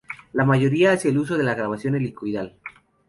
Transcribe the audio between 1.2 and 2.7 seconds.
de la grabación helicoidal.